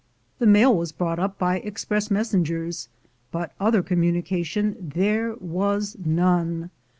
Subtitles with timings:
[0.39, 2.89] The mail was brought up by express messengers,
[3.31, 6.71] but other communication there was none.